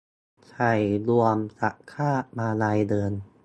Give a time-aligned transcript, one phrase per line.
[0.49, 0.73] ใส่
[1.07, 3.13] นวมกับคาดมาลัยเดิน